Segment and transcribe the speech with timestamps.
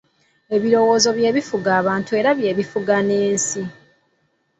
[0.55, 3.61] Ebirowoozo bye bifuga abantu era bye bifuga n'ensi.